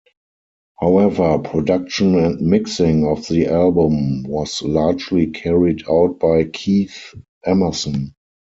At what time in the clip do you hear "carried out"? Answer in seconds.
5.27-6.19